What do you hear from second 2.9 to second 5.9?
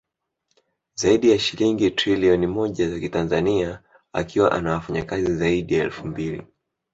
kitanzania akiwa ana wafanyakazi zaidi ya